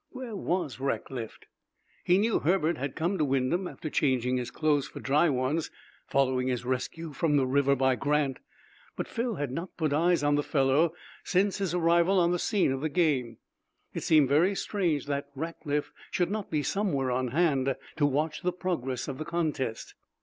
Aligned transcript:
Where 0.09 0.35
was 0.35 0.77
Rackliff? 0.79 1.37
He 2.03 2.17
knew 2.17 2.39
Herbert 2.39 2.75
had 2.79 2.95
come 2.95 3.19
to 3.19 3.23
Wyndham 3.23 3.67
after 3.67 3.87
changing 3.87 4.37
his 4.37 4.49
clothes 4.49 4.87
for 4.87 4.99
dry 4.99 5.29
ones, 5.29 5.69
following 6.07 6.47
his 6.47 6.65
rescue 6.65 7.13
from 7.13 7.37
the 7.37 7.45
river 7.45 7.75
by 7.75 7.93
Grant, 7.93 8.39
but 8.95 9.07
Phil 9.07 9.35
had 9.35 9.51
not 9.51 9.77
put 9.77 9.93
eyes 9.93 10.23
on 10.23 10.33
the 10.33 10.41
fellow 10.41 10.95
since 11.23 11.59
his 11.59 11.75
arrival 11.75 12.19
on 12.19 12.31
the 12.31 12.39
scene 12.39 12.71
of 12.71 12.81
the 12.81 12.89
game. 12.89 13.37
It 13.93 14.01
seemed 14.01 14.27
very 14.27 14.55
strange 14.55 15.05
that 15.05 15.29
Rackliff 15.35 15.91
should 16.09 16.31
not 16.31 16.49
be 16.49 16.63
somewhere 16.63 17.11
on 17.11 17.27
hand 17.27 17.75
to 17.97 18.05
watch 18.07 18.41
the 18.41 18.51
progress 18.51 19.07
of 19.07 19.19
the 19.19 19.25
contest. 19.25 19.93